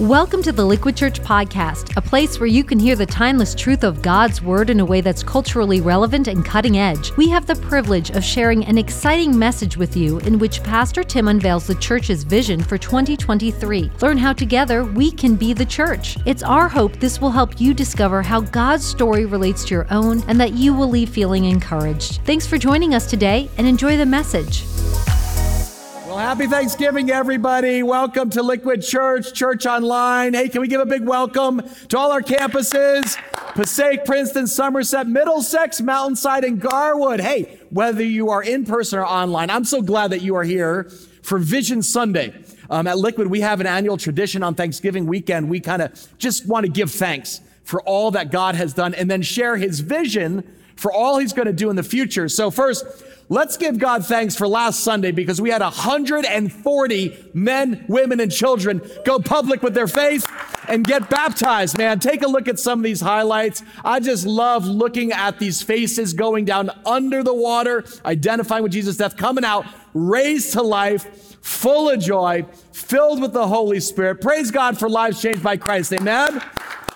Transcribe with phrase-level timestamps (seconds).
[0.00, 3.82] Welcome to the Liquid Church Podcast, a place where you can hear the timeless truth
[3.82, 7.10] of God's Word in a way that's culturally relevant and cutting edge.
[7.16, 11.26] We have the privilege of sharing an exciting message with you in which Pastor Tim
[11.26, 13.90] unveils the church's vision for 2023.
[14.00, 16.16] Learn how together we can be the church.
[16.26, 20.22] It's our hope this will help you discover how God's story relates to your own
[20.28, 22.20] and that you will leave feeling encouraged.
[22.24, 24.62] Thanks for joining us today and enjoy the message.
[26.18, 27.84] Happy Thanksgiving, everybody.
[27.84, 30.34] Welcome to Liquid Church, Church Online.
[30.34, 33.16] Hey, can we give a big welcome to all our campuses
[33.54, 37.20] Passaic, Princeton, Somerset, Middlesex, Mountainside, and Garwood.
[37.20, 40.90] Hey, whether you are in person or online, I'm so glad that you are here
[41.22, 42.34] for Vision Sunday.
[42.68, 45.48] Um, at Liquid, we have an annual tradition on Thanksgiving weekend.
[45.48, 49.08] We kind of just want to give thanks for all that God has done and
[49.08, 50.42] then share his vision
[50.74, 52.28] for all he's going to do in the future.
[52.28, 52.84] So, first,
[53.30, 58.80] Let's give God thanks for last Sunday because we had 140 men, women, and children
[59.04, 60.26] go public with their faith
[60.66, 62.00] and get baptized, man.
[62.00, 63.62] Take a look at some of these highlights.
[63.84, 68.96] I just love looking at these faces going down under the water, identifying with Jesus'
[68.96, 74.22] death, coming out, raised to life, full of joy, filled with the Holy Spirit.
[74.22, 75.92] Praise God for lives changed by Christ.
[75.92, 76.42] Amen.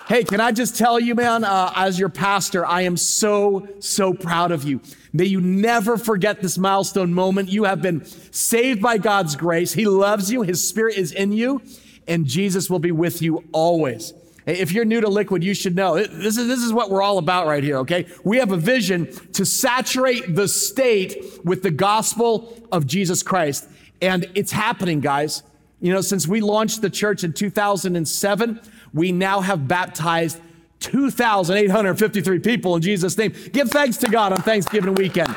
[0.07, 4.13] Hey, can I just tell you, man, uh, as your pastor, I am so, so
[4.13, 4.81] proud of you.
[5.13, 7.49] May you never forget this milestone moment.
[7.49, 9.73] You have been saved by God's grace.
[9.73, 10.41] He loves you.
[10.41, 11.61] His spirit is in you
[12.07, 14.13] and Jesus will be with you always.
[14.45, 17.17] If you're new to Liquid, you should know this is, this is what we're all
[17.17, 18.07] about right here, okay?
[18.25, 23.69] We have a vision to saturate the state with the gospel of Jesus Christ.
[24.01, 25.43] And it's happening, guys.
[25.79, 28.61] You know, since we launched the church in 2007,
[28.93, 30.39] we now have baptized
[30.79, 33.33] 2,853 people in Jesus' name.
[33.51, 35.33] Give thanks to God on Thanksgiving weekend.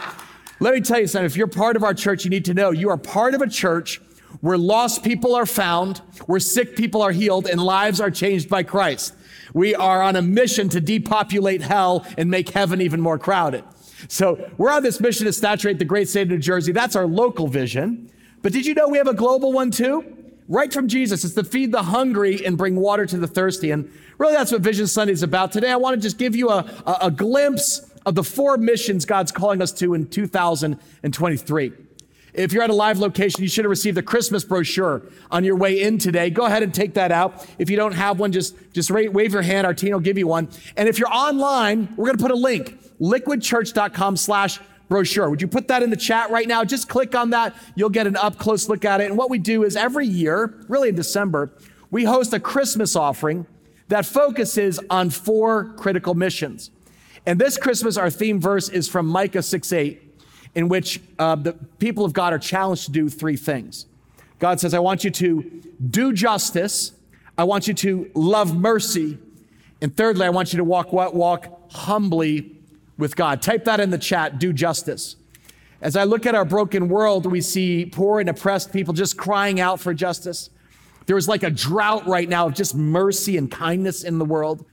[0.58, 1.26] Let me tell you something.
[1.26, 3.48] If you're part of our church, you need to know you are part of a
[3.48, 4.00] church
[4.40, 8.62] where lost people are found, where sick people are healed, and lives are changed by
[8.62, 9.14] Christ.
[9.54, 13.64] We are on a mission to depopulate hell and make heaven even more crowded.
[14.08, 16.72] So we're on this mission to saturate the great state of New Jersey.
[16.72, 18.10] That's our local vision.
[18.42, 20.15] But did you know we have a global one too?
[20.48, 21.24] Right from Jesus.
[21.24, 23.70] It's to feed the hungry and bring water to the thirsty.
[23.70, 25.52] And really, that's what Vision Sunday is about.
[25.52, 29.04] Today, I want to just give you a, a, a glimpse of the four missions
[29.04, 31.72] God's calling us to in 2023.
[32.32, 35.56] If you're at a live location, you should have received a Christmas brochure on your
[35.56, 36.28] way in today.
[36.28, 37.46] Go ahead and take that out.
[37.58, 39.66] If you don't have one, just, just wave your hand.
[39.66, 40.50] Our team will give you one.
[40.76, 45.28] And if you're online, we're going to put a link, liquidchurch.com slash brochure.
[45.30, 46.64] Would you put that in the chat right now?
[46.64, 47.54] Just click on that.
[47.74, 49.06] You'll get an up close look at it.
[49.06, 51.50] And what we do is every year, really in December,
[51.90, 53.46] we host a Christmas offering
[53.88, 56.70] that focuses on four critical missions.
[57.24, 60.20] And this Christmas, our theme verse is from Micah 6 8,
[60.54, 63.86] in which uh, the people of God are challenged to do three things.
[64.38, 66.92] God says, I want you to do justice,
[67.38, 69.18] I want you to love mercy,
[69.80, 71.14] and thirdly, I want you to walk what?
[71.14, 72.55] Walk humbly
[72.98, 73.42] with God.
[73.42, 75.16] Type that in the chat, do justice.
[75.80, 79.60] As I look at our broken world, we see poor and oppressed people just crying
[79.60, 80.50] out for justice.
[81.06, 84.64] There is like a drought right now of just mercy and kindness in the world.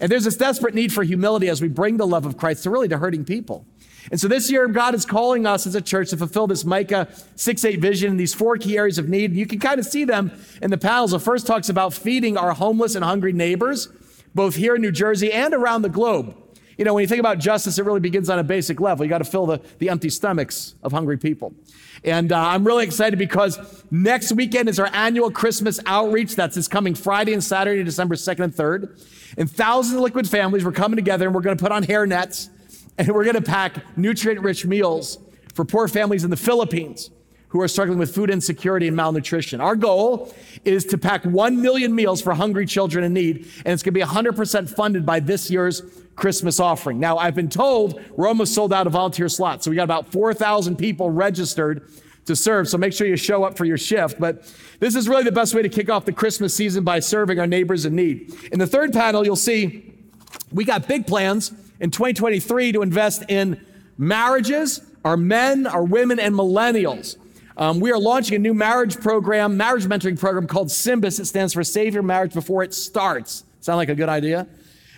[0.00, 2.70] And there's this desperate need for humility as we bring the love of Christ to
[2.70, 3.64] really to hurting people.
[4.10, 7.08] And so this year, God is calling us as a church to fulfill this Micah
[7.34, 9.34] 6 8 vision in these four key areas of need.
[9.34, 10.30] You can kind of see them
[10.62, 11.10] in the panels.
[11.10, 13.88] The first talks about feeding our homeless and hungry neighbors,
[14.34, 16.36] both here in New Jersey and around the globe.
[16.76, 19.04] You know, when you think about justice, it really begins on a basic level.
[19.04, 21.54] You got to fill the, the empty stomachs of hungry people.
[22.04, 23.58] And uh, I'm really excited because
[23.90, 26.36] next weekend is our annual Christmas outreach.
[26.36, 29.34] That's this coming Friday and Saturday, December 2nd and 3rd.
[29.38, 32.06] And thousands of liquid families, we're coming together and we're going to put on hair
[32.06, 32.50] nets
[32.98, 35.18] and we're going to pack nutrient rich meals
[35.54, 37.10] for poor families in the Philippines
[37.48, 39.60] who are struggling with food insecurity and malnutrition.
[39.60, 40.34] Our goal
[40.64, 44.00] is to pack 1 million meals for hungry children in need, and it's going to
[44.00, 45.82] be 100% funded by this year's
[46.16, 46.98] Christmas offering.
[46.98, 49.64] Now, I've been told we're almost sold out of volunteer slots.
[49.64, 51.90] So we got about 4,000 people registered
[52.24, 52.68] to serve.
[52.68, 54.18] So make sure you show up for your shift.
[54.18, 57.38] But this is really the best way to kick off the Christmas season by serving
[57.38, 58.34] our neighbors in need.
[58.50, 59.94] In the third panel, you'll see
[60.50, 63.64] we got big plans in 2023 to invest in
[63.98, 67.16] marriages, our men, our women, and millennials.
[67.58, 71.20] Um, we are launching a new marriage program, marriage mentoring program called SYMBIS.
[71.20, 73.44] It stands for Save Your Marriage Before It Starts.
[73.60, 74.46] Sound like a good idea?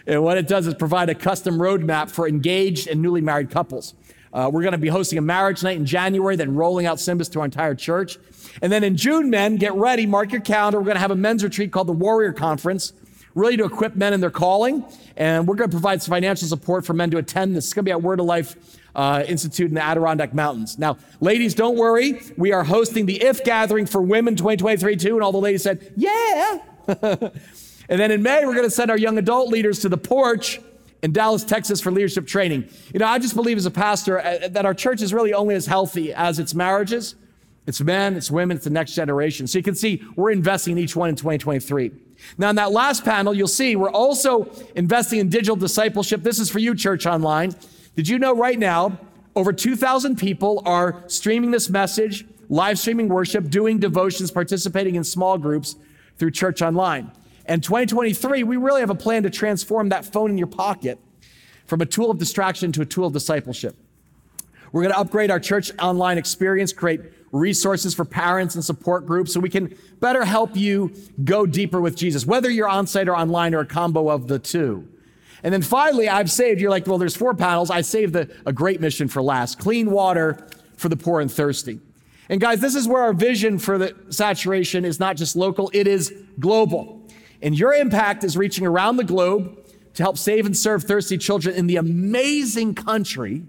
[0.09, 3.95] And what it does is provide a custom roadmap for engaged and newly married couples.
[4.33, 7.31] Uh, we're going to be hosting a marriage night in January, then rolling out SYMBIS
[7.33, 8.19] to our entire church.
[8.63, 10.79] And then in June, men, get ready, mark your calendar.
[10.79, 12.95] We're going to have a men's retreat called the Warrior Conference,
[13.35, 14.85] really to equip men in their calling.
[15.17, 17.55] And we're going to provide some financial support for men to attend.
[17.55, 20.79] This is going to be at Word of Life uh, Institute in the Adirondack Mountains.
[20.79, 22.21] Now, ladies, don't worry.
[22.37, 25.15] We are hosting the IF gathering for women 2023 too.
[25.15, 26.59] And all the ladies said, yeah,
[27.89, 30.61] and then in May, we're going to send our young adult leaders to the porch
[31.03, 32.69] in Dallas, Texas for leadership training.
[32.93, 35.55] You know, I just believe as a pastor uh, that our church is really only
[35.55, 37.15] as healthy as its marriages,
[37.67, 39.47] it's men, it's women, it's the next generation.
[39.47, 41.93] So you can see we're investing in each one in 2023.
[42.39, 46.23] Now, in that last panel, you'll see we're also investing in digital discipleship.
[46.23, 47.55] This is for you, Church Online.
[47.95, 48.99] Did you know right now,
[49.37, 55.37] over 2,000 people are streaming this message, live streaming worship, doing devotions, participating in small
[55.37, 55.77] groups
[56.17, 57.13] through Church Online.
[57.49, 60.99] And 2023, we really have a plan to transform that phone in your pocket
[61.67, 63.75] from a tool of distraction to a tool of discipleship.
[64.71, 67.01] We're going to upgrade our church online experience, create
[67.33, 70.93] resources for parents and support groups so we can better help you
[71.25, 74.39] go deeper with Jesus, whether you're on site or online or a combo of the
[74.39, 74.87] two.
[75.43, 77.71] And then finally, I've saved, you're like, well, there's four panels.
[77.71, 81.81] I saved a great mission for last clean water for the poor and thirsty.
[82.29, 85.87] And guys, this is where our vision for the saturation is not just local, it
[85.87, 86.98] is global.
[87.43, 89.59] And your impact is reaching around the globe
[89.95, 93.45] to help save and serve thirsty children in the amazing country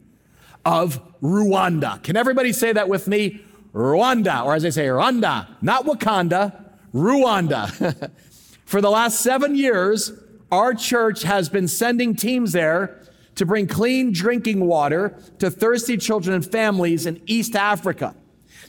[0.65, 2.01] of Rwanda.
[2.03, 3.41] Can everybody say that with me?
[3.74, 6.63] Rwanda, or as they say, Rwanda, not Wakanda,
[6.94, 8.12] Rwanda.
[8.65, 10.12] For the last seven years,
[10.51, 13.00] our church has been sending teams there
[13.35, 18.15] to bring clean drinking water to thirsty children and families in East Africa.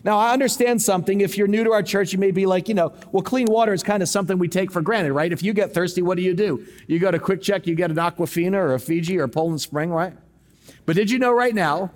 [0.02, 1.20] Now, I understand something.
[1.20, 3.74] If you're new to our church, you may be like, you know, well, clean water
[3.74, 5.30] is kind of something we take for granted, right?
[5.30, 6.66] If you get thirsty, what do you do?
[6.86, 9.90] You go to QuickChek, you get an Aquafina or a Fiji or a Poland Spring,
[9.90, 10.14] right?
[10.86, 11.90] But did you know right now,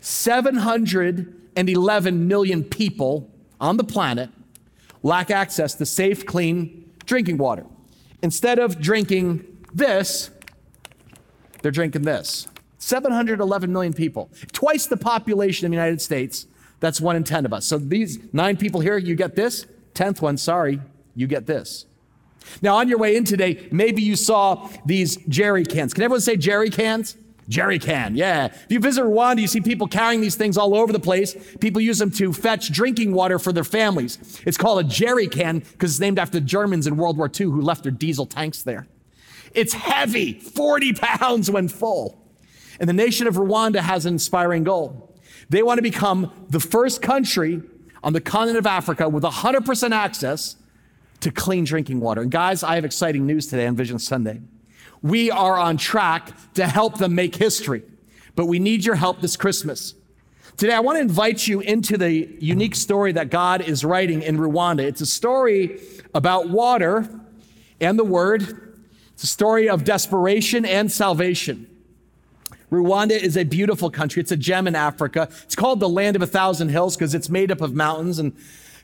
[0.00, 3.30] 711 million people
[3.60, 4.28] on the planet
[5.02, 7.64] lack access to safe, clean drinking water.
[8.22, 10.30] Instead of drinking this,
[11.62, 12.48] they're drinking this.
[12.78, 16.46] 711 million people, twice the population of the United States.
[16.82, 17.64] That's one in 10 of us.
[17.64, 19.66] So these nine people here, you get this.
[19.94, 20.80] 10th one, sorry,
[21.14, 21.86] you get this.
[22.60, 25.94] Now, on your way in today, maybe you saw these jerry cans.
[25.94, 27.16] Can everyone say jerry cans?
[27.48, 28.46] Jerry can, yeah.
[28.46, 31.36] If you visit Rwanda, you see people carrying these things all over the place.
[31.60, 34.40] People use them to fetch drinking water for their families.
[34.44, 37.46] It's called a jerry can because it's named after the Germans in World War II
[37.46, 38.88] who left their diesel tanks there.
[39.54, 42.26] It's heavy, 40 pounds when full.
[42.80, 45.11] And the nation of Rwanda has an inspiring goal.
[45.52, 47.62] They want to become the first country
[48.02, 50.56] on the continent of Africa with 100% access
[51.20, 52.22] to clean drinking water.
[52.22, 54.40] And guys, I have exciting news today on Vision Sunday
[55.02, 57.82] we are on track to help them make history.
[58.34, 59.94] But we need your help this Christmas.
[60.56, 64.38] Today, I want to invite you into the unique story that God is writing in
[64.38, 64.80] Rwanda.
[64.80, 65.80] It's a story
[66.14, 67.08] about water
[67.80, 68.78] and the word.
[69.12, 71.68] It's a story of desperation and salvation.
[72.72, 74.20] Rwanda is a beautiful country.
[74.20, 75.28] It's a gem in Africa.
[75.42, 78.18] It's called the land of a thousand hills because it's made up of mountains.
[78.18, 78.34] And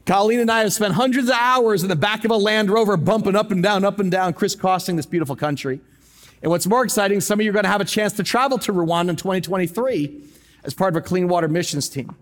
[0.04, 2.98] Colleen and I have spent hundreds of hours in the back of a Land Rover
[2.98, 5.80] bumping up and down, up and down, crisscrossing this beautiful country.
[6.42, 8.58] And what's more exciting, some of you are going to have a chance to travel
[8.58, 10.22] to Rwanda in 2023
[10.64, 12.14] as part of a clean water missions team.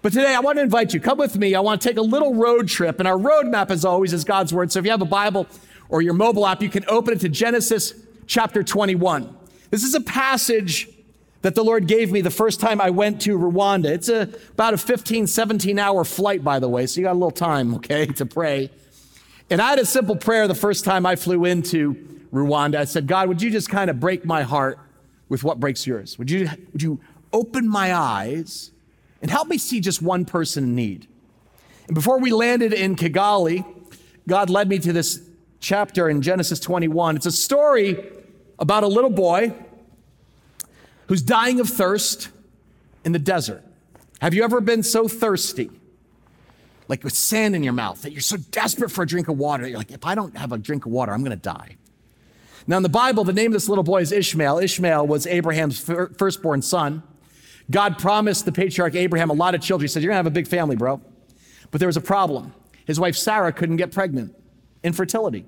[0.00, 1.54] But today I want to invite you, come with me.
[1.54, 3.00] I want to take a little road trip.
[3.00, 4.72] And our roadmap, as always, is God's Word.
[4.72, 5.46] So if you have a Bible
[5.90, 7.92] or your mobile app, you can open it to Genesis
[8.26, 9.35] chapter 21.
[9.70, 10.88] This is a passage
[11.42, 13.86] that the Lord gave me the first time I went to Rwanda.
[13.86, 17.14] It's a, about a 15, 17 hour flight, by the way, so you got a
[17.14, 18.70] little time, okay, to pray.
[19.48, 21.94] And I had a simple prayer the first time I flew into
[22.32, 24.78] Rwanda, I said, God, would you just kind of break my heart
[25.28, 26.18] with what breaks yours?
[26.18, 27.00] Would you, would you
[27.32, 28.72] open my eyes
[29.22, 31.06] and help me see just one person in need?
[31.86, 33.64] And before we landed in Kigali,
[34.26, 35.22] God led me to this
[35.60, 37.16] chapter in Genesis 21.
[37.16, 38.04] It's a story
[38.58, 39.54] about a little boy
[41.08, 42.28] who's dying of thirst
[43.04, 43.62] in the desert.
[44.20, 45.70] Have you ever been so thirsty,
[46.88, 49.66] like with sand in your mouth, that you're so desperate for a drink of water?
[49.66, 51.76] You're like, if I don't have a drink of water, I'm going to die.
[52.66, 54.58] Now, in the Bible, the name of this little boy is Ishmael.
[54.58, 57.02] Ishmael was Abraham's firstborn son.
[57.70, 59.84] God promised the patriarch Abraham a lot of children.
[59.84, 61.00] He said, You're going to have a big family, bro.
[61.70, 62.54] But there was a problem.
[62.86, 64.34] His wife Sarah couldn't get pregnant,
[64.82, 65.46] infertility.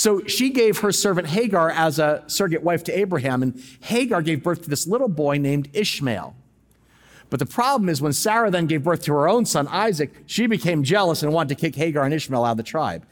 [0.00, 4.42] So she gave her servant Hagar as a surrogate wife to Abraham, and Hagar gave
[4.42, 6.34] birth to this little boy named Ishmael.
[7.28, 10.46] But the problem is when Sarah then gave birth to her own son, Isaac, she
[10.46, 13.04] became jealous and wanted to kick Hagar and Ishmael out of the tribe.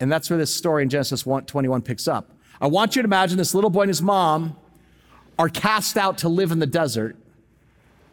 [0.00, 2.32] And that's where this story in Genesis 21 picks up.
[2.60, 4.56] I want you to imagine this little boy and his mom
[5.38, 7.14] are cast out to live in the desert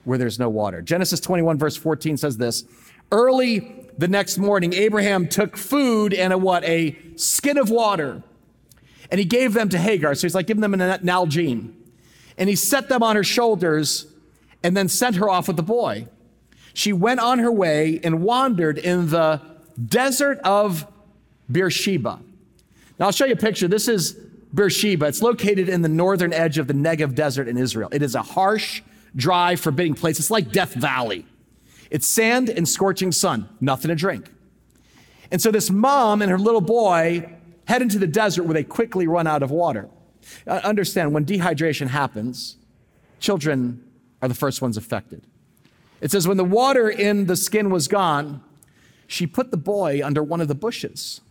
[0.04, 0.84] where there's no water.
[0.84, 2.64] Genesis 21, verse 14 says this
[3.12, 6.64] Early the next morning, Abraham took food and a what?
[6.64, 8.24] A skin of water.
[9.12, 10.16] And he gave them to Hagar.
[10.16, 11.74] So he's like giving them an Nalgene.
[12.38, 14.08] And he set them on her shoulders
[14.64, 16.08] and then sent her off with the boy.
[16.74, 19.42] She went on her way and wandered in the
[19.86, 20.88] desert of
[21.52, 22.22] Beersheba.
[23.00, 23.68] Now, I'll show you a picture.
[23.68, 24.14] This is
[24.54, 25.08] Beersheba.
[25.08, 27.90] It's located in the northern edge of the Negev Desert in Israel.
[27.92, 28.82] It is a harsh,
[29.14, 30.20] dry, forbidding place.
[30.20, 31.26] It's like Death Valley.
[31.90, 34.32] It's sand and scorching sun, nothing to drink.
[35.32, 39.08] And so this mom and her little boy head into the desert where they quickly
[39.08, 39.90] run out of water.
[40.46, 42.58] Uh, understand, when dehydration happens,
[43.20, 43.84] children
[44.22, 45.26] are the first ones affected.
[46.02, 48.44] It says, when the water in the skin was gone,
[49.08, 51.22] she put the boy under one of the bushes.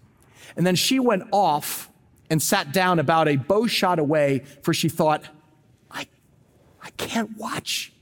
[0.56, 1.90] And then she went off
[2.30, 5.24] and sat down about a bow shot away, for she thought,
[5.90, 6.06] I,
[6.82, 7.92] I can't watch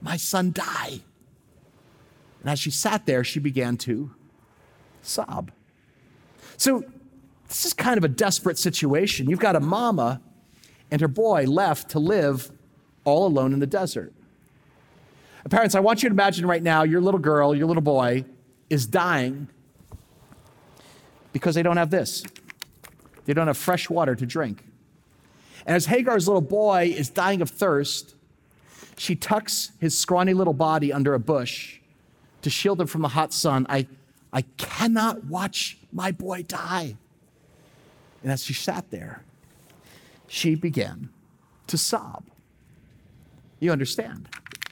[0.00, 1.00] my son die.
[2.40, 4.10] And as she sat there, she began to
[5.02, 5.50] sob.
[6.56, 6.84] So,
[7.48, 9.30] this is kind of a desperate situation.
[9.30, 10.20] You've got a mama
[10.90, 12.50] and her boy left to live
[13.04, 14.12] all alone in the desert.
[15.48, 18.26] Parents, I want you to imagine right now your little girl, your little boy
[18.68, 19.48] is dying
[21.32, 22.22] because they don't have this.
[23.24, 24.64] They don't have fresh water to drink.
[25.64, 28.14] And as Hagar's little boy is dying of thirst,
[28.98, 31.77] she tucks his scrawny little body under a bush
[32.42, 33.66] to shield him from the hot sun.
[33.68, 33.86] I,
[34.32, 36.96] I cannot watch my boy die.
[38.22, 39.22] And as she sat there,
[40.26, 41.08] she began
[41.68, 42.24] to sob.
[43.60, 44.28] You understand?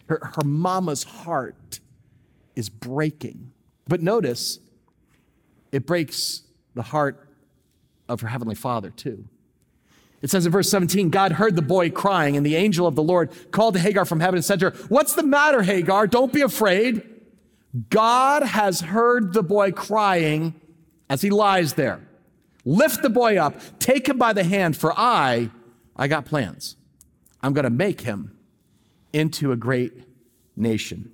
[0.08, 1.80] Her, her mama's heart
[2.54, 3.52] is breaking.
[3.88, 4.58] But notice,
[5.72, 6.42] it breaks
[6.74, 7.28] the heart
[8.08, 9.28] of her heavenly father, too.
[10.22, 13.02] It says in verse 17, God heard the boy crying, and the angel of the
[13.02, 16.06] Lord called to Hagar from heaven and said to her, What's the matter, Hagar?
[16.06, 17.02] Don't be afraid.
[17.90, 20.54] God has heard the boy crying
[21.10, 22.00] as he lies there.
[22.64, 25.50] Lift the boy up, take him by the hand, for I,
[25.94, 26.76] I got plans.
[27.42, 28.36] I'm going to make him
[29.12, 29.92] into a great
[30.56, 31.12] nation.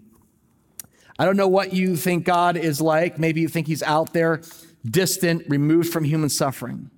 [1.19, 3.19] I don't know what you think God is like.
[3.19, 4.41] Maybe you think he's out there,
[4.85, 6.91] distant, removed from human suffering.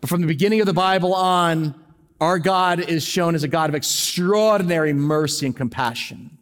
[0.00, 1.80] But from the beginning of the Bible on,
[2.20, 6.36] our God is shown as a God of extraordinary mercy and compassion.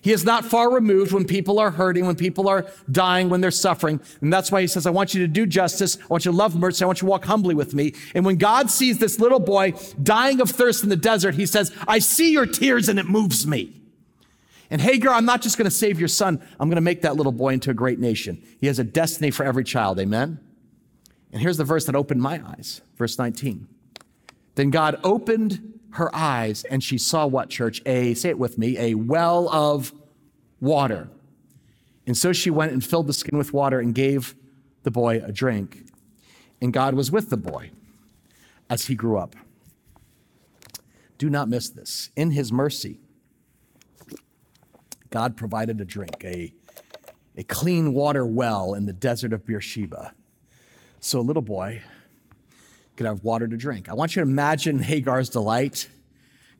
[0.00, 3.50] He is not far removed when people are hurting, when people are dying, when they're
[3.50, 4.00] suffering.
[4.20, 5.98] And that's why he says, I want you to do justice.
[6.00, 6.84] I want you to love mercy.
[6.84, 7.94] I want you to walk humbly with me.
[8.14, 11.74] And when God sees this little boy dying of thirst in the desert, he says,
[11.88, 13.74] I see your tears and it moves me.
[14.70, 16.40] And Hagar, I'm not just going to save your son.
[16.60, 18.42] I'm going to make that little boy into a great nation.
[18.60, 19.98] He has a destiny for every child.
[19.98, 20.38] Amen.
[21.32, 22.82] And here's the verse that opened my eyes.
[22.96, 23.66] Verse 19.
[24.54, 27.82] Then God opened her eyes and she saw what, church?
[27.86, 29.92] A, say it with me, a well of
[30.60, 31.08] water.
[32.06, 34.34] And so she went and filled the skin with water and gave
[34.82, 35.86] the boy a drink.
[36.60, 37.70] And God was with the boy
[38.70, 39.36] as he grew up.
[41.18, 42.10] Do not miss this.
[42.16, 43.00] In his mercy,
[45.10, 46.52] God provided a drink, a,
[47.36, 50.14] a clean water well in the desert of Beersheba.
[51.00, 51.82] So a little boy
[52.98, 53.88] could have water to drink.
[53.88, 55.88] I want you to imagine Hagar's delight.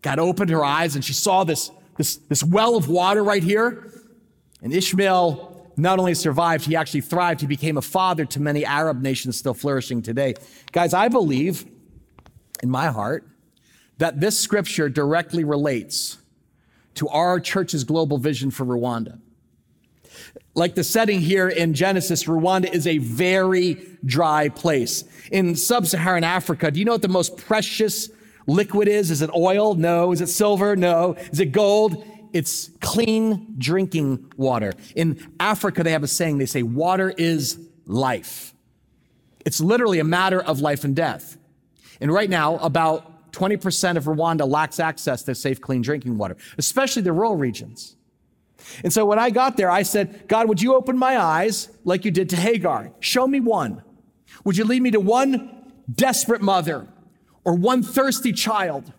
[0.03, 3.93] God opened her eyes and she saw this, this, this well of water right here.
[4.63, 7.41] And Ishmael not only survived, he actually thrived.
[7.41, 10.35] He became a father to many Arab nations still flourishing today.
[10.71, 11.67] Guys, I believe
[12.63, 13.27] in my heart
[13.99, 16.19] that this scripture directly relates
[16.95, 19.21] to our church's global vision for Rwanda.
[20.59, 23.75] Like the setting here in Genesis, Rwanda is a very
[24.05, 25.05] dry place.
[25.31, 28.11] In sub Saharan Africa, do you know what the most precious
[28.49, 29.13] liquid is?
[29.13, 29.77] Is it oil?
[29.77, 30.11] No.
[30.11, 30.75] Is it silver?
[30.75, 31.13] No.
[31.31, 32.05] Is it gold?
[32.33, 34.73] It's clean drinking water.
[34.97, 38.53] In Africa, they have a saying, they say, water is life.
[39.47, 41.39] It's literally a matter of life and death.
[42.01, 47.03] And right now, about 20% of Rwanda lacks access to safe, clean drinking water, especially
[47.03, 47.95] the rural regions.
[48.83, 52.05] And so when I got there, I said, God, would you open my eyes like
[52.05, 52.93] you did to Hagar?
[53.01, 53.83] Show me one.
[54.45, 56.89] Would you lead me to one desperate mother
[57.45, 58.93] or one thirsty child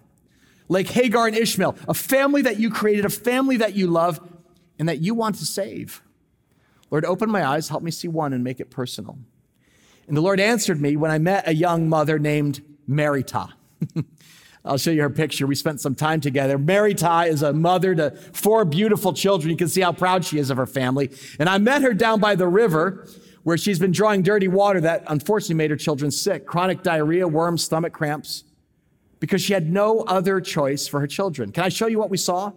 [0.68, 4.20] like Hagar and Ishmael, a family that you created, a family that you love,
[4.78, 6.02] and that you want to save?
[6.92, 9.18] Lord, open my eyes, help me see one and make it personal.
[10.08, 13.54] And the Lord answered me when I met a young mother named Marita.
[14.70, 15.48] I'll show you her picture.
[15.48, 16.60] We spent some time together.
[16.60, 19.50] Marita is a mother to four beautiful children.
[19.50, 21.10] You can see how proud she is of her family.
[21.40, 23.08] And I met her down by the river
[23.44, 27.64] where she's been drawing dirty water that unfortunately made her children sick chronic diarrhea, worms,
[27.64, 28.44] stomach cramps,
[29.20, 31.52] because she had no other choice for her children.
[31.52, 32.52] Can I show you what we saw?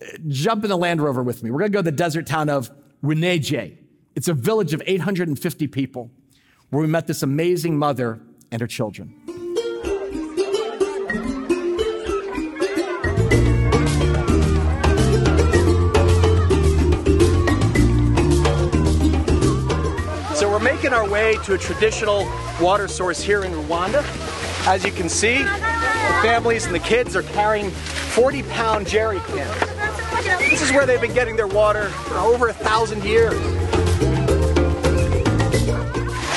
[0.00, 1.50] Uh, jump in the Land Rover with me.
[1.50, 2.70] We're going to go to the desert town of
[3.02, 3.78] Wineje.
[4.14, 6.10] It's a village of 850 people
[6.68, 8.20] where we met this amazing mother
[8.50, 9.35] and her children.
[20.76, 22.30] Making our way to a traditional
[22.60, 24.04] water source here in Rwanda.
[24.66, 30.50] As you can see, the families and the kids are carrying 40 pound jerry cans.
[30.50, 33.32] This is where they've been getting their water for over a thousand years.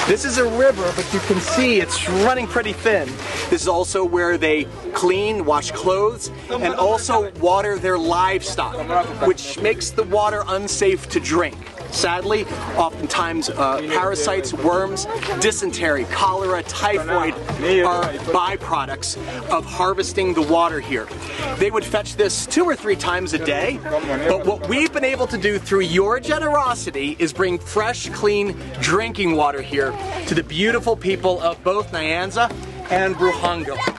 [0.07, 3.09] This is a river, but you can see it's running pretty thin.
[3.49, 9.89] This is also where they clean, wash clothes, and also water their livestock, which makes
[9.89, 11.57] the water unsafe to drink.
[11.91, 12.45] Sadly,
[12.77, 15.05] oftentimes uh, parasites, worms,
[15.39, 19.17] dysentery, cholera, typhoid are byproducts
[19.49, 21.07] of harvesting the water here.
[21.57, 25.27] They would fetch this two or three times a day, but what we've been able
[25.27, 29.91] to do through your generosity is bring fresh, clean drinking water here
[30.27, 32.49] to the beautiful people of both Nyanza
[32.91, 33.98] and Ruhango.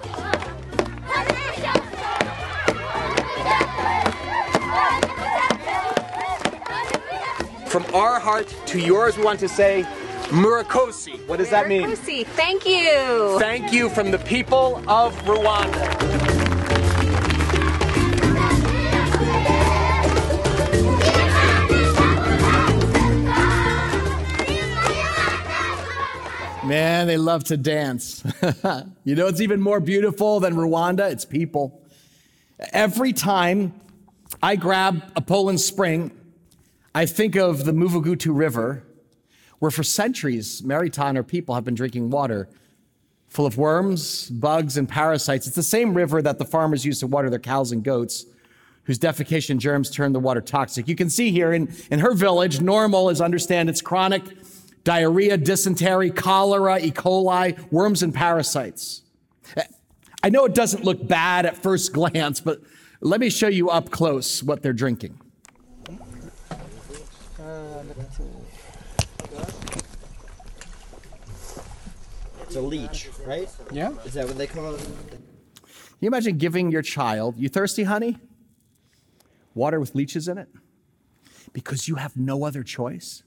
[7.70, 9.86] From our heart to yours, we want to say,
[10.30, 11.24] Murakoze.
[11.28, 11.86] What does that mean?
[11.86, 13.38] Murakoze, thank you.
[13.38, 15.86] Thank you from the people of Rwanda.
[26.66, 28.24] Man, they love to dance.
[29.04, 31.08] you know, it's even more beautiful than Rwanda.
[31.12, 31.80] It's people.
[32.72, 33.80] Every time
[34.42, 36.10] I grab a Poland Spring,
[36.94, 38.82] I think of the Muvugutu River,
[39.61, 42.49] where for centuries, Maritana people have been drinking water
[43.28, 45.47] full of worms, bugs, and parasites.
[45.47, 48.26] It's the same river that the farmers use to water their cows and goats,
[48.85, 50.88] whose defecation germs turn the water toxic.
[50.88, 54.25] You can see here in, in her village, normal is understand it's chronic
[54.82, 56.90] diarrhea, dysentery, cholera, E.
[56.90, 59.02] coli, worms, and parasites.
[60.25, 62.61] I know it doesn't look bad at first glance, but
[63.00, 65.20] let me show you up close what they're drinking.
[72.50, 73.48] It's a leech, right?
[73.70, 73.92] Yeah.
[74.05, 74.81] Is that what they call it?
[74.81, 75.70] Can
[76.01, 78.18] you imagine giving your child, you thirsty, honey?
[79.55, 80.48] Water with leeches in it?
[81.53, 83.22] Because you have no other choice?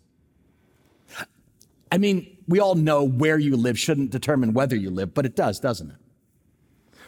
[1.90, 5.38] I mean, we all know where you live shouldn't determine whether you live, but it
[5.38, 5.98] does, doesn't it?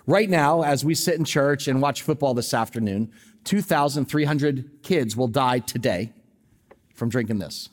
[0.08, 3.12] Right now, as we sit in church and watch football this afternoon,
[3.44, 6.14] 2,300 kids will die today
[6.94, 7.68] from drinking this.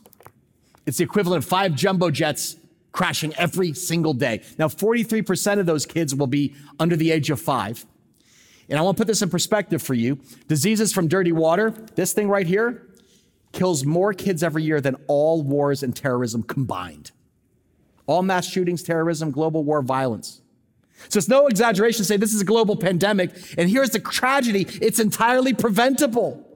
[0.84, 2.56] It's the equivalent of five jumbo jets
[2.92, 4.42] crashing every single day.
[4.58, 7.84] Now, 43% of those kids will be under the age of five.
[8.68, 10.20] And I want to put this in perspective for you.
[10.46, 12.86] Diseases from dirty water, this thing right here,
[13.52, 17.10] kills more kids every year than all wars and terrorism combined.
[18.06, 20.40] All mass shootings, terrorism, global war, violence.
[21.08, 23.30] So it's no exaggeration to say this is a global pandemic.
[23.58, 26.51] And here's the tragedy it's entirely preventable.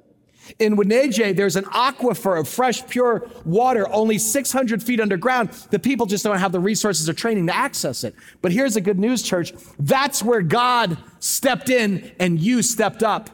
[0.58, 5.50] In Wineje, there's an aquifer of fresh, pure water only 600 feet underground.
[5.70, 8.14] The people just don't have the resources or training to access it.
[8.42, 9.52] But here's the good news, church.
[9.78, 13.30] That's where God stepped in and you stepped up.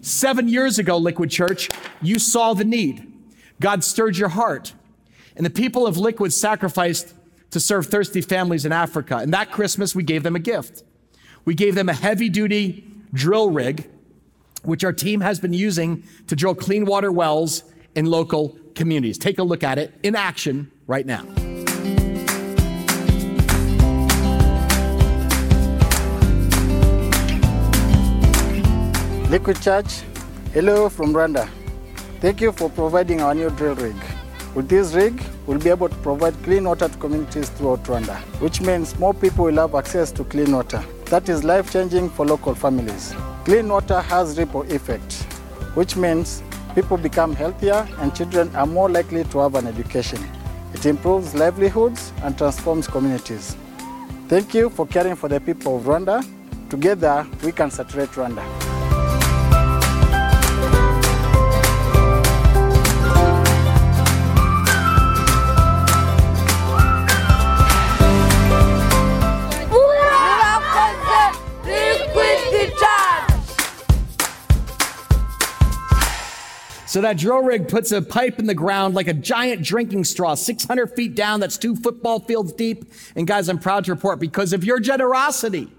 [0.00, 1.68] Seven years ago, Liquid Church,
[2.00, 3.10] you saw the need.
[3.60, 4.74] God stirred your heart.
[5.36, 7.14] And the people of Liquid sacrificed
[7.50, 9.18] to serve thirsty families in Africa.
[9.18, 10.82] And that Christmas, we gave them a gift.
[11.44, 13.88] We gave them a heavy duty drill rig,
[14.64, 19.18] which our team has been using to drill clean water wells in local communities.
[19.18, 21.24] Take a look at it in action right now.
[29.28, 30.02] Liquid Church,
[30.52, 31.48] hello from Rwanda.
[32.20, 33.96] Thank you for providing our new drill rig.
[34.54, 38.60] With this rig, we'll be able to provide clean water to communities throughout Rwanda, which
[38.60, 40.84] means more people will have access to clean water.
[41.12, 43.14] That is life-changing for local families.
[43.44, 45.12] Clean water has ripple effect,
[45.74, 46.42] which means
[46.74, 50.26] people become healthier and children are more likely to have an education.
[50.72, 53.56] It improves livelihoods and transforms communities.
[54.28, 56.24] Thank you for caring for the people of Rwanda.
[56.70, 58.71] Together, we can saturate Rwanda.
[76.92, 80.34] So that drill rig puts a pipe in the ground like a giant drinking straw,
[80.34, 81.40] 600 feet down.
[81.40, 82.92] That's two football fields deep.
[83.16, 85.72] And guys, I'm proud to report because of your generosity,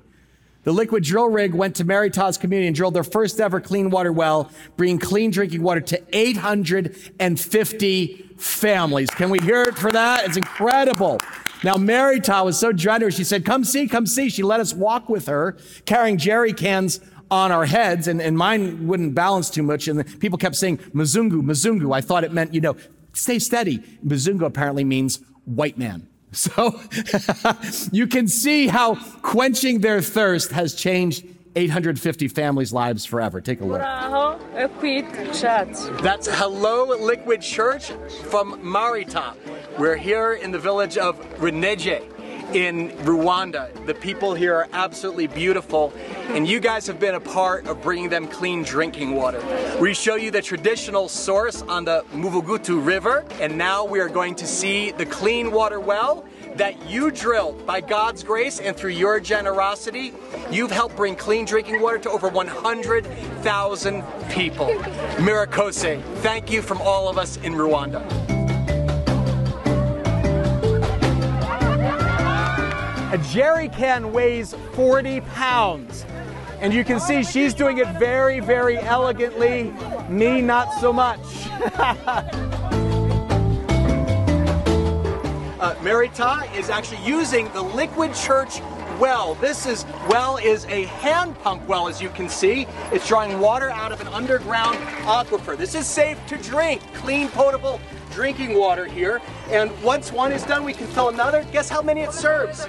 [0.64, 4.12] the liquid drill rig went to Maritas Community and drilled their first ever clean water
[4.12, 9.12] well, bringing clean drinking water to 850 families.
[9.12, 10.26] Can we hear it for that?
[10.26, 11.20] It's incredible.
[11.64, 13.16] Now, Marita was so generous.
[13.16, 14.30] She said, Come see, come see.
[14.30, 17.02] She let us walk with her, carrying jerry cans
[17.34, 19.88] on our heads, and, and mine wouldn't balance too much.
[19.88, 21.94] And people kept saying, Mzungu, Mzungu.
[21.94, 22.76] I thought it meant, you know,
[23.14, 23.80] stay steady.
[24.06, 26.08] Mzungu apparently means white man.
[26.34, 26.82] So
[27.92, 33.40] you can see how quenching their thirst has changed 850 families' lives forever.
[33.40, 33.80] Take a look.
[36.02, 37.92] That's Hello Liquid Church
[38.32, 39.36] from Marita.
[39.78, 42.02] We're here in the village of Reneje
[42.54, 43.70] in Rwanda.
[43.86, 45.94] The people here are absolutely beautiful,
[46.30, 49.42] and you guys have been a part of bringing them clean drinking water.
[49.80, 54.36] We show you the traditional source on the Muvugutu River, and now we are going
[54.36, 56.26] to see the clean water well
[56.56, 60.14] that you drilled by God's grace and through your generosity.
[60.52, 64.68] You've helped bring clean drinking water to over 100,000 people.
[65.18, 68.33] Murakoze, thank you from all of us in Rwanda.
[73.14, 76.04] A jerry can weighs 40 pounds.
[76.62, 79.72] And you can see she's doing it very, very elegantly.
[80.10, 81.20] Me, not so much.
[81.60, 82.24] uh,
[85.84, 88.62] Merita is actually using the liquid church
[89.00, 89.36] well.
[89.36, 92.66] This is well is a hand pump well, as you can see.
[92.92, 95.56] It's drawing water out of an underground aquifer.
[95.56, 97.80] This is safe to drink, clean, potable
[98.14, 99.22] drinking water here.
[99.50, 101.46] And once one is done, we can fill another.
[101.52, 102.66] Guess how many it serves?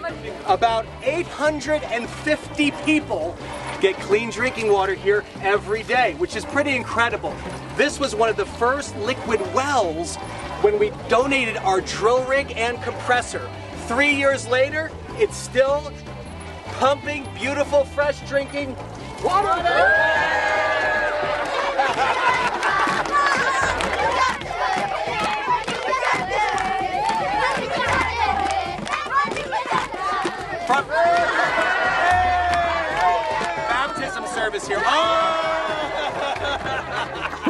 [0.47, 3.37] About 850 people
[3.81, 7.35] get clean drinking water here every day, which is pretty incredible.
[7.77, 10.17] This was one of the first liquid wells
[10.63, 13.49] when we donated our drill rig and compressor.
[13.87, 15.93] Three years later, it's still
[16.79, 18.75] pumping beautiful, fresh drinking
[19.23, 19.53] water.
[19.53, 20.94] From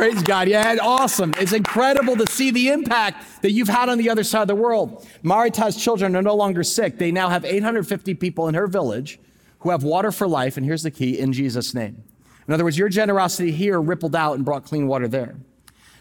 [0.05, 0.49] Praise God.
[0.49, 1.33] Yeah, awesome.
[1.39, 4.55] It's incredible to see the impact that you've had on the other side of the
[4.55, 5.09] world.
[5.23, 6.99] Marita's children are no longer sick.
[6.99, 9.19] They now have 850 people in her village
[9.61, 10.59] who have water for life.
[10.59, 12.05] And here's the key in Jesus' name.
[12.47, 15.37] In other words, your generosity here rippled out and brought clean water there.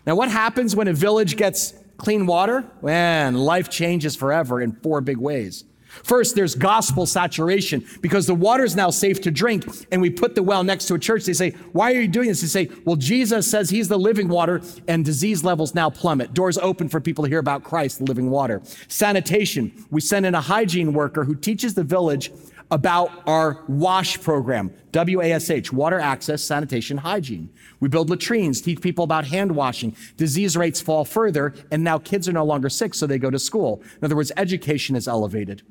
[0.06, 2.66] Now, what happens when a village gets clean water?
[2.82, 5.64] Man, life changes forever in four big ways.
[6.04, 10.36] First, there's gospel saturation because the water is now safe to drink, and we put
[10.36, 11.26] the well next to a church.
[11.26, 12.42] They say, Why are you doing this?
[12.42, 16.34] They say, Well, Jesus says he's the living water, and disease levels now plummet.
[16.34, 18.62] Doors open for people to hear about Christ, the living water.
[18.88, 19.72] Sanitation.
[19.92, 22.32] We send in a hygiene worker who teaches the village
[22.72, 27.50] about our WASH program, WASH, water access, sanitation, hygiene.
[27.80, 29.96] We build latrines, teach people about hand washing.
[30.18, 33.38] Disease rates fall further, and now kids are no longer sick, so they go to
[33.38, 33.84] school.
[34.00, 35.62] In other words, education is elevated.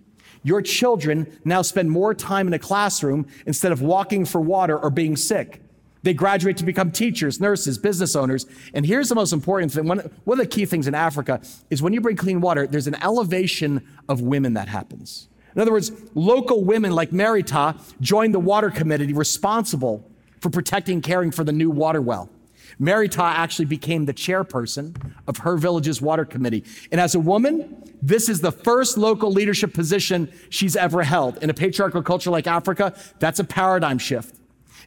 [0.42, 4.90] Your children now spend more time in a classroom instead of walking for water or
[4.90, 5.62] being sick.
[6.02, 8.46] They graduate to become teachers, nurses, business owners.
[8.74, 9.86] And here's the most important thing.
[9.86, 12.88] One, one of the key things in Africa is when you bring clean water, there's
[12.88, 15.28] an elevation of women that happens.
[15.54, 21.30] In other words, local women like Merita joined the water committee responsible for protecting, caring
[21.30, 22.30] for the new water well.
[22.80, 24.96] Merita actually became the chairperson
[25.26, 26.64] of her village's water committee.
[26.90, 31.42] And as a woman, this is the first local leadership position she's ever held.
[31.42, 34.36] In a patriarchal culture like Africa, that's a paradigm shift.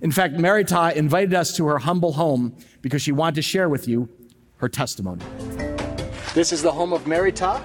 [0.01, 3.87] In fact, Merita invited us to her humble home because she wanted to share with
[3.87, 4.09] you
[4.57, 5.23] her testimony.
[6.33, 7.61] This is the home of Merita.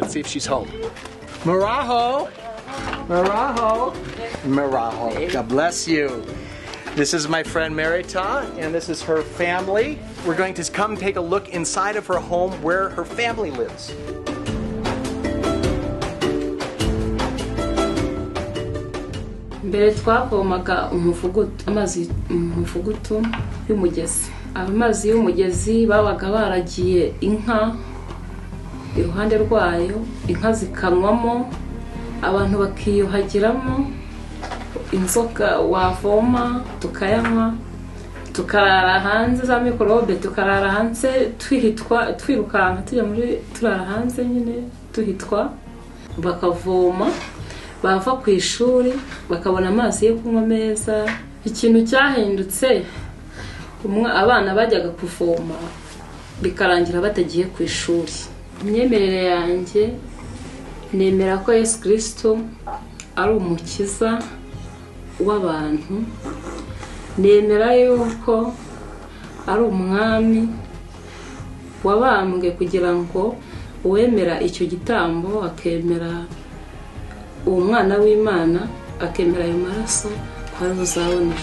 [0.00, 0.66] Let's see if she's home.
[1.44, 2.30] Muraho!
[3.06, 3.94] Muraho!
[4.42, 5.32] Muraho.
[5.32, 6.26] God bless you.
[6.94, 9.98] This is my friend Merita, and this is her family.
[10.26, 13.92] We're going to come take a look inside of her home where her family lives.
[19.64, 22.00] mbere twavomaga umuvugutu amazi
[22.30, 23.14] umuvugutu
[23.68, 24.24] y'umugezi
[24.54, 27.58] amazi y'umugezi babaga baragiye inka
[28.98, 29.96] iruhande rwayo
[30.30, 31.34] inka zikanywamo
[32.28, 33.74] abantu bakiyuhagiramo
[34.92, 37.54] inzoga wavoma tukayanywa
[38.32, 44.54] tukarara hanze za mikorobe tukarara hanze twihitwa twirukanka tujya muri turara hanze nyine
[44.92, 45.52] tuhitwa
[46.18, 47.08] bakavoma
[47.82, 48.92] bava ku ishuri
[49.30, 51.06] bakabona amazi yo kunywa meza.
[51.44, 52.84] Ikintu cyahindutse
[54.14, 55.54] abana bajyaga kuvoma
[56.42, 58.12] bikarangira batagiye ku ishuri.
[58.62, 59.94] Imyemerere yanjye
[60.92, 62.38] nemera ko yesu kirisito
[63.16, 64.18] ari umukiza
[65.26, 65.94] w'abantu
[67.18, 68.52] nemera yuko
[69.46, 70.42] ari umwami
[71.84, 73.36] wabambwe kugira ngo
[73.84, 76.24] uwemera icyo gitambo akemera
[77.46, 78.60] uwo mwana w'imana
[79.00, 80.08] akemera ayo maraso
[80.52, 81.36] ko ari buzabona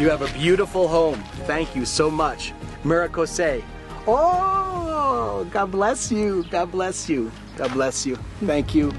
[0.00, 1.18] You have a beautiful home.
[1.46, 2.54] Thank you so much.
[2.84, 3.62] Murakoze,
[4.06, 6.42] Oh, God bless you.
[6.50, 7.30] God bless you.
[7.58, 8.16] God bless you.
[8.46, 8.92] Thank you.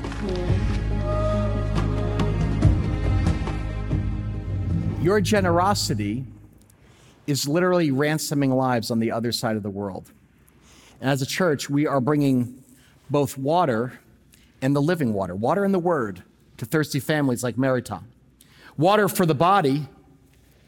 [5.01, 6.25] Your generosity
[7.25, 10.11] is literally ransoming lives on the other side of the world.
[10.99, 12.63] And as a church, we are bringing
[13.09, 13.99] both water
[14.61, 16.21] and the living water, water and the word,
[16.57, 18.01] to thirsty families like Meriton.
[18.77, 19.87] Water for the body,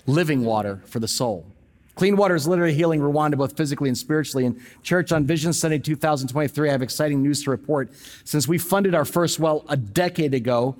[0.07, 1.45] living water for the soul.
[1.93, 4.47] Clean water is literally healing Rwanda both physically and spiritually.
[4.47, 7.91] And church on Vision Sunday 2023, I have exciting news to report.
[8.23, 10.75] Since we funded our first well a decade ago,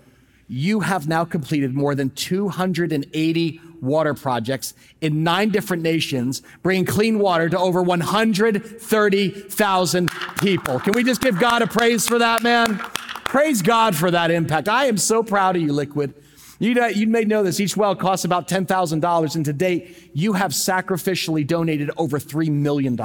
[0.47, 7.19] you have now completed more than 280 water projects in nine different nations, bringing clean
[7.19, 10.79] water to over 130,000 people.
[10.79, 12.79] Can we just give God a praise for that, man?
[13.25, 14.69] Praise God for that impact.
[14.69, 16.13] I am so proud of you, Liquid.
[16.59, 17.59] You, you may know this.
[17.59, 22.95] Each well costs about $10,000, and to date, you have sacrificially donated over $3 million.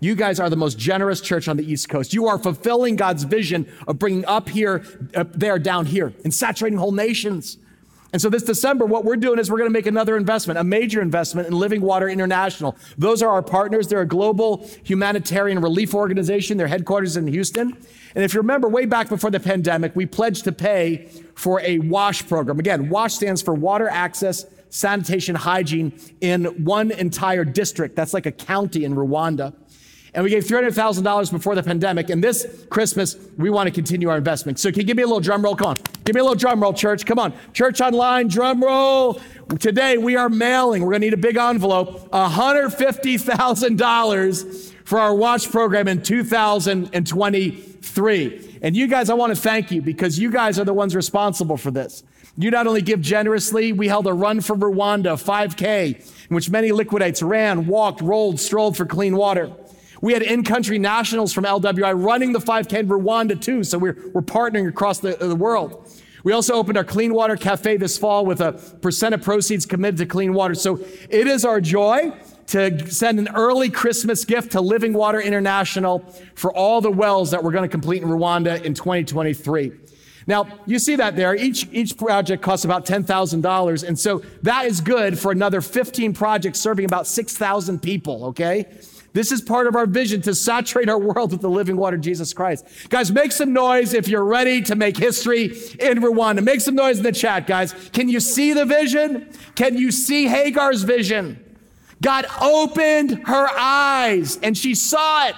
[0.00, 2.14] You guys are the most generous church on the East Coast.
[2.14, 4.82] You are fulfilling God's vision of bringing up here,
[5.14, 7.58] up there, down here, and saturating whole nations.
[8.12, 10.64] And so this December, what we're doing is we're going to make another investment, a
[10.64, 12.76] major investment in Living Water International.
[12.98, 13.86] Those are our partners.
[13.86, 16.56] They're a global humanitarian relief organization.
[16.56, 17.76] Their headquarters in Houston.
[18.14, 21.78] And if you remember, way back before the pandemic, we pledged to pay for a
[21.78, 22.58] WASH program.
[22.58, 27.94] Again, WASH stands for Water Access, Sanitation, Hygiene in one entire district.
[27.94, 29.54] That's like a county in Rwanda.
[30.14, 32.10] And we gave $300,000 before the pandemic.
[32.10, 34.58] And this Christmas, we want to continue our investment.
[34.58, 35.54] So can you give me a little drum roll?
[35.54, 35.76] Come on.
[36.04, 37.06] Give me a little drum roll, church.
[37.06, 37.32] Come on.
[37.52, 39.20] Church online, drum roll.
[39.58, 45.50] Today we are mailing, we're going to need a big envelope, $150,000 for our WASH
[45.50, 48.58] program in 2023.
[48.62, 51.56] And you guys, I want to thank you because you guys are the ones responsible
[51.56, 52.04] for this.
[52.36, 56.70] You not only give generously, we held a run for Rwanda, 5K, in which many
[56.70, 59.50] liquidates ran, walked, rolled, strolled for clean water.
[60.00, 64.22] We had in-country nationals from LWI running the 5K in Rwanda too, so we're, we're
[64.22, 65.86] partnering across the, the world.
[66.24, 69.98] We also opened our Clean Water Cafe this fall with a percent of proceeds committed
[69.98, 70.54] to clean water.
[70.54, 72.12] So it is our joy
[72.48, 76.00] to send an early Christmas gift to Living Water International
[76.34, 79.72] for all the wells that we're going to complete in Rwanda in 2023.
[80.26, 81.34] Now, you see that there.
[81.34, 83.88] Each, each project costs about $10,000.
[83.88, 88.66] And so that is good for another 15 projects serving about 6,000 people, okay?
[89.12, 92.32] This is part of our vision to saturate our world with the living water, Jesus
[92.32, 92.66] Christ.
[92.88, 96.42] Guys, make some noise if you're ready to make history in Rwanda.
[96.42, 97.72] Make some noise in the chat, guys.
[97.92, 99.32] Can you see the vision?
[99.56, 101.44] Can you see Hagar's vision?
[102.00, 105.34] God opened her eyes and she saw it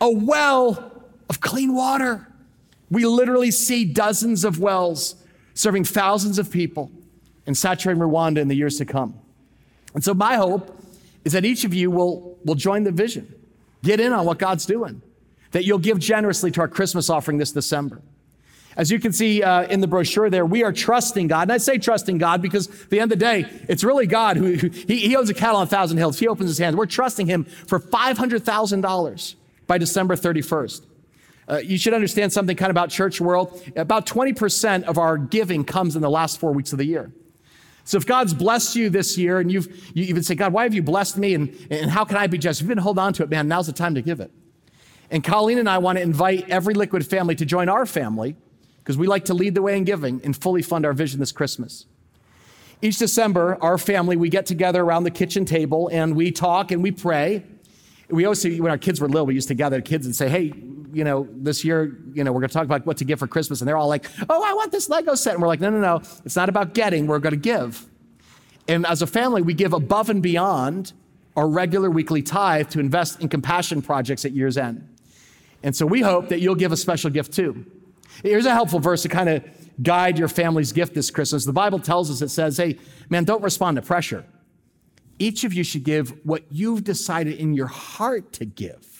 [0.00, 0.92] a well
[1.28, 2.28] of clean water.
[2.90, 5.16] We literally see dozens of wells
[5.54, 6.90] serving thousands of people
[7.46, 9.18] and saturating Rwanda in the years to come.
[9.94, 10.76] And so, my hope
[11.24, 13.32] is that each of you will, will join the vision,
[13.82, 15.02] get in on what God's doing,
[15.52, 18.02] that you'll give generously to our Christmas offering this December.
[18.76, 21.42] As you can see uh, in the brochure there, we are trusting God.
[21.42, 24.36] And I say trusting God because at the end of the day, it's really God
[24.36, 26.18] who, who he, he, owns a cattle on a thousand hills.
[26.18, 26.74] He opens his hands.
[26.74, 29.34] We're trusting him for $500,000
[29.66, 30.86] by December 31st.
[31.46, 33.62] Uh, you should understand something kind of about church world.
[33.76, 37.12] About 20% of our giving comes in the last four weeks of the year.
[37.84, 40.74] So if God's blessed you this year and you've, you even say, God, why have
[40.74, 41.34] you blessed me?
[41.34, 42.60] And, and how can I be just?
[42.60, 43.46] You've been hold on to it, man.
[43.46, 44.30] Now's the time to give it.
[45.10, 48.36] And Colleen and I want to invite every Liquid family to join our family
[48.78, 51.30] because we like to lead the way in giving and fully fund our vision this
[51.30, 51.86] Christmas.
[52.80, 56.82] Each December, our family, we get together around the kitchen table and we talk and
[56.82, 57.44] we pray.
[58.08, 60.28] We always, when our kids were little, we used to gather the kids and say,
[60.28, 60.52] hey,
[60.94, 63.26] you know, this year, you know, we're going to talk about what to give for
[63.26, 63.60] Christmas.
[63.60, 65.34] And they're all like, oh, I want this Lego set.
[65.34, 65.96] And we're like, no, no, no.
[66.24, 67.06] It's not about getting.
[67.06, 67.86] We're going to give.
[68.68, 70.92] And as a family, we give above and beyond
[71.36, 74.88] our regular weekly tithe to invest in compassion projects at year's end.
[75.62, 77.66] And so we hope that you'll give a special gift too.
[78.22, 79.44] Here's a helpful verse to kind of
[79.82, 81.44] guide your family's gift this Christmas.
[81.44, 82.78] The Bible tells us, it says, hey,
[83.08, 84.24] man, don't respond to pressure.
[85.18, 88.93] Each of you should give what you've decided in your heart to give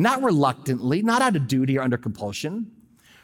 [0.00, 2.70] not reluctantly, not out of duty or under compulsion.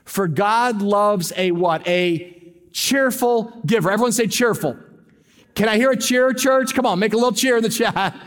[0.05, 1.87] For God loves a what?
[1.89, 3.91] A cheerful giver.
[3.91, 4.77] Everyone say cheerful.
[5.55, 6.75] Can I hear a cheer, church?
[6.75, 8.15] Come on, make a little cheer in the chat.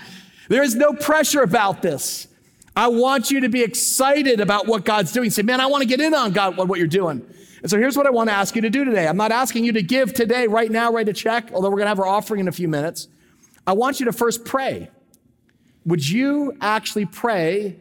[0.50, 2.28] There is no pressure about this.
[2.76, 5.30] I want you to be excited about what God's doing.
[5.30, 7.24] Say, man, I want to get in on God, what you're doing.
[7.62, 9.08] And so here's what I want to ask you to do today.
[9.08, 11.86] I'm not asking you to give today, right now, write a check, although we're going
[11.86, 13.10] to have our offering in a few minutes.
[13.68, 14.90] I want you to first pray.
[15.86, 17.78] Would you actually pray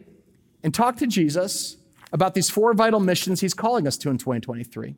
[0.63, 1.77] and talk to Jesus
[2.11, 4.95] about these four vital missions he's calling us to in 2023.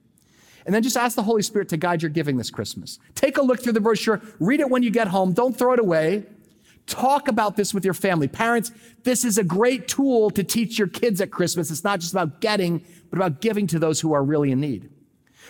[0.65, 2.99] And then just ask the Holy Spirit to guide your giving this Christmas.
[3.15, 5.79] Take a look through the brochure, read it when you get home, don't throw it
[5.79, 6.25] away.
[6.87, 8.27] Talk about this with your family.
[8.27, 8.71] Parents,
[9.03, 11.71] this is a great tool to teach your kids at Christmas.
[11.71, 14.89] It's not just about getting, but about giving to those who are really in need.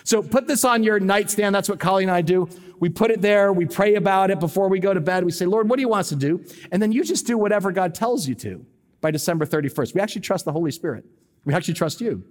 [0.04, 1.54] So put this on your nightstand.
[1.54, 2.48] That's what Colleen and I do.
[2.80, 3.52] We put it there.
[3.52, 5.24] We pray about it before we go to bed.
[5.24, 6.44] We say, Lord, what do you want us to do?
[6.70, 8.66] And then you just do whatever God tells you to
[9.02, 9.94] by December 31st.
[9.94, 11.04] We actually trust the Holy Spirit.
[11.44, 12.24] We actually trust you.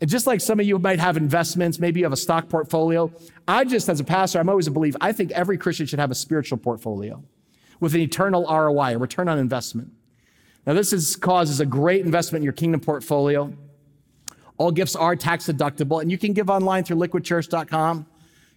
[0.00, 3.10] And just like some of you might have investments, maybe you have a stock portfolio.
[3.48, 4.98] I just, as a pastor, I'm always a believer.
[5.00, 7.22] I think every Christian should have a spiritual portfolio
[7.80, 9.90] with an eternal ROI, a return on investment.
[10.66, 13.52] Now, this is, causes a great investment in your kingdom portfolio.
[14.58, 18.06] All gifts are tax deductible, and you can give online through liquidchurch.com,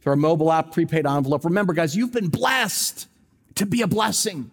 [0.01, 1.45] through our mobile app, prepaid envelope.
[1.45, 3.07] Remember, guys, you've been blessed
[3.55, 4.51] to be a blessing.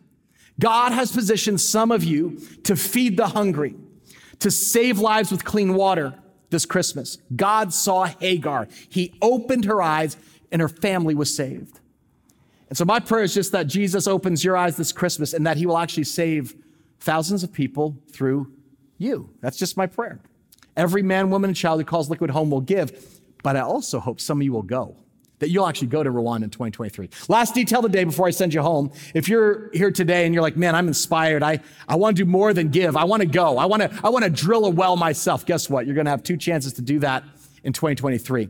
[0.59, 3.75] God has positioned some of you to feed the hungry,
[4.41, 6.15] to save lives with clean water
[6.51, 7.19] this Christmas.
[7.35, 8.69] God saw Hagar.
[8.89, 10.17] He opened her eyes,
[10.51, 11.81] and her family was saved.
[12.69, 15.57] And so my prayer is just that Jesus opens your eyes this Christmas and that
[15.57, 16.55] he will actually save
[17.01, 18.53] thousands of people through
[18.99, 19.31] you.
[19.41, 20.21] That's just my prayer.
[20.77, 24.21] Every man, woman, and child who calls Liquid home will give, but I also hope
[24.21, 24.97] some of you will go.
[25.39, 27.11] That you'll actually go to Rwanda in 2023.
[27.29, 28.91] Last detail today before I send you home.
[29.15, 31.43] If you're here today and you're like, man, I'm inspired.
[31.43, 32.97] I, I want to do more than give.
[32.97, 33.59] I want to go.
[33.59, 35.45] I want to, I want to drill a well myself.
[35.45, 35.85] Guess what?
[35.85, 37.23] You're going to have two chances to do that
[37.65, 38.49] in 2023.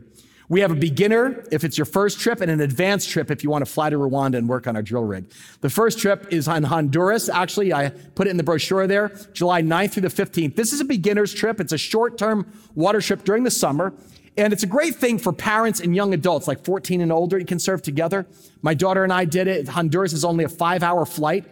[0.49, 3.49] We have a beginner if it's your first trip and an advanced trip if you
[3.49, 5.29] want to fly to Rwanda and work on our drill rig.
[5.59, 7.27] The first trip is on Honduras.
[7.27, 10.55] Actually, I put it in the brochure there, July 9th through the 15th.
[10.55, 11.59] This is a beginner's trip.
[11.59, 13.93] It's a short term water trip during the summer.
[14.37, 17.39] And it's a great thing for parents and young adults, like 14 and older.
[17.39, 18.27] You can serve together.
[18.61, 19.67] My daughter and I did it.
[19.67, 21.45] Honduras is only a five hour flight,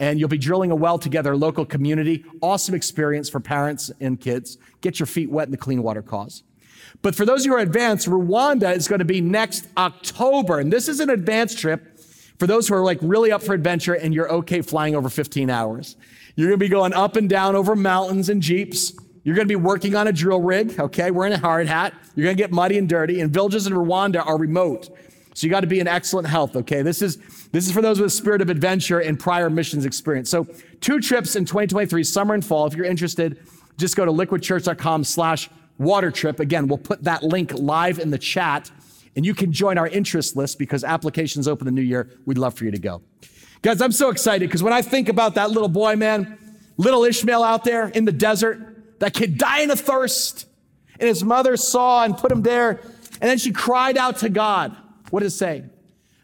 [0.00, 2.24] and you'll be drilling a well together, local community.
[2.40, 4.58] Awesome experience for parents and kids.
[4.80, 6.42] Get your feet wet in the clean water cause.
[7.00, 10.58] But for those who are advanced, Rwanda is going to be next October.
[10.58, 11.98] And this is an advanced trip
[12.38, 15.48] for those who are like really up for adventure and you're okay flying over 15
[15.48, 15.96] hours.
[16.34, 18.94] You're going to be going up and down over mountains and jeeps.
[19.24, 21.10] You're going to be working on a drill rig, okay?
[21.10, 21.94] We're in a hard hat.
[22.14, 23.20] You're going to get muddy and dirty.
[23.20, 24.88] And villages in Rwanda are remote.
[25.34, 26.82] So you got to be in excellent health, okay?
[26.82, 27.18] This is
[27.52, 30.28] this is for those with a spirit of adventure and prior missions experience.
[30.28, 30.46] So
[30.80, 32.66] two trips in 2023, summer and fall.
[32.66, 33.38] If you're interested,
[33.78, 36.40] just go to liquidchurch.com slash water trip.
[36.40, 38.70] Again, we'll put that link live in the chat
[39.16, 42.10] and you can join our interest list because applications open the new year.
[42.26, 43.02] We'd love for you to go.
[43.60, 46.38] Guys, I'm so excited because when I think about that little boy, man,
[46.76, 48.71] little Ishmael out there in the desert,
[49.02, 50.46] that kid dying of thirst,
[51.00, 52.80] and his mother saw and put him there,
[53.20, 54.76] and then she cried out to God.
[55.10, 55.64] What does it say?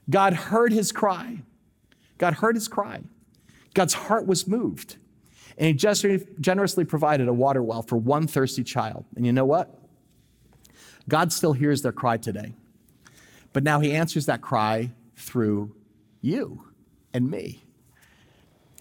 [0.08, 1.42] God heard his cry.
[2.18, 3.00] God heard his cry.
[3.74, 4.96] God's heart was moved.
[5.56, 6.06] And he just
[6.40, 9.04] generously provided a water well for one thirsty child.
[9.16, 9.76] And you know what?
[11.08, 12.52] God still hears their cry today.
[13.52, 15.74] But now he answers that cry through
[16.20, 16.62] you
[17.12, 17.64] and me.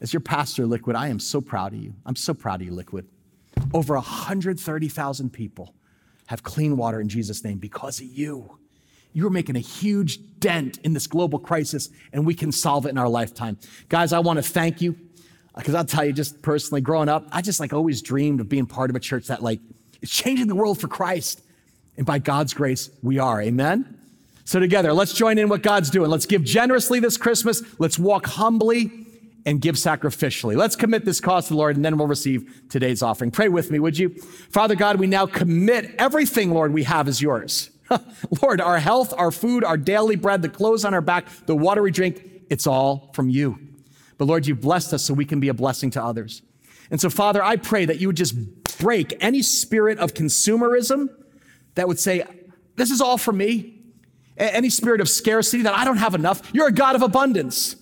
[0.01, 1.95] As your pastor, Liquid, I am so proud of you.
[2.05, 3.07] I'm so proud of you, Liquid.
[3.73, 5.73] Over 130,000 people
[6.27, 8.57] have clean water in Jesus' name because of you.
[9.13, 12.97] You're making a huge dent in this global crisis, and we can solve it in
[12.97, 13.57] our lifetime.
[13.89, 14.95] Guys, I want to thank you
[15.55, 18.67] because I'll tell you, just personally, growing up, I just like always dreamed of being
[18.67, 19.59] part of a church that like
[20.01, 21.41] is changing the world for Christ.
[21.97, 23.41] And by God's grace, we are.
[23.41, 23.97] Amen.
[24.45, 26.11] So together, let's join in what God's doing.
[26.11, 27.63] Let's give generously this Christmas.
[27.79, 29.06] Let's walk humbly
[29.47, 30.57] and give sacrificially.
[30.57, 33.31] Let's commit this cause to the Lord, and then we'll receive today's offering.
[33.31, 34.10] Pray with me, would you?
[34.49, 37.69] Father God, we now commit everything, Lord, we have is yours.
[38.41, 41.81] Lord, our health, our food, our daily bread, the clothes on our back, the water
[41.81, 43.57] we drink, it's all from you.
[44.17, 46.41] But Lord, you've blessed us so we can be a blessing to others.
[46.91, 48.36] And so, Father, I pray that you would just
[48.79, 51.07] break any spirit of consumerism
[51.75, 52.25] that would say,
[52.75, 53.75] This is all for me.
[54.36, 56.41] Any spirit of scarcity that I don't have enough.
[56.53, 57.77] You're a God of abundance.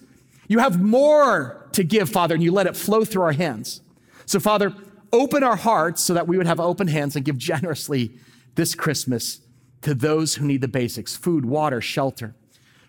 [0.47, 3.81] You have more to give, Father, and you let it flow through our hands.
[4.25, 4.73] So, Father,
[5.12, 8.17] open our hearts so that we would have open hands and give generously
[8.55, 9.41] this Christmas
[9.81, 12.36] to those who need the basics food, water, shelter.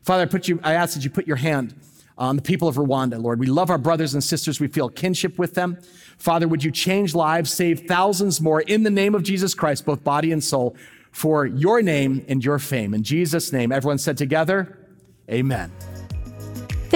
[0.03, 1.75] Father, I, put you, I ask that you put your hand
[2.19, 3.39] on the people of Rwanda, Lord.
[3.39, 4.61] We love our brothers and sisters.
[4.61, 5.79] We feel kinship with them.
[6.17, 10.03] Father, would you change lives, save thousands more in the name of Jesus Christ, both
[10.03, 10.77] body and soul,
[11.13, 12.95] for your name and your fame.
[12.95, 14.79] In Jesus' name, everyone said together,
[15.31, 15.73] Amen.